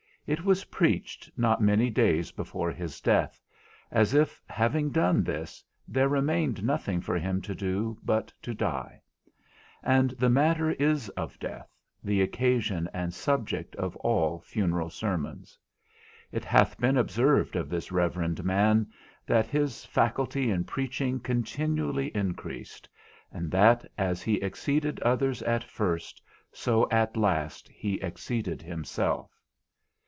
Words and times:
It 0.27 0.45
was 0.45 0.65
preached 0.65 1.29
not 1.35 1.59
many 1.61 1.89
days 1.89 2.31
before 2.31 2.71
his 2.71 3.01
death, 3.01 3.41
as 3.89 4.13
if, 4.13 4.39
having 4.47 4.91
done 4.91 5.23
this, 5.23 5.61
there 5.89 6.07
remained 6.07 6.63
nothing 6.63 7.01
for 7.01 7.17
him 7.17 7.41
to 7.41 7.53
do 7.53 7.97
but 8.01 8.31
to 8.43 8.53
die; 8.53 9.01
and 9.83 10.11
the 10.11 10.29
matter 10.29 10.71
is 10.73 11.09
of 11.09 11.37
death 11.39 11.75
the 12.01 12.21
occasion 12.21 12.87
and 12.93 13.13
subject 13.13 13.75
of 13.75 13.97
all 13.97 14.39
funeral 14.39 14.89
sermons. 14.89 15.59
It 16.31 16.45
hath 16.45 16.77
been 16.79 16.95
observed 16.97 17.57
of 17.57 17.67
this 17.67 17.91
reverend 17.91 18.45
man, 18.45 18.87
that 19.25 19.47
his 19.47 19.83
faculty 19.83 20.49
in 20.49 20.63
preaching 20.63 21.19
continually 21.19 22.07
increased, 22.15 22.87
and 23.33 23.51
that, 23.51 23.83
as 23.97 24.21
he 24.21 24.35
exceeded 24.35 25.01
others 25.01 25.41
at 25.41 25.63
first, 25.63 26.21
so 26.53 26.87
at 26.89 27.17
last 27.17 27.67
he 27.67 27.95
exceeded 27.95 28.61
himself. 28.61 29.29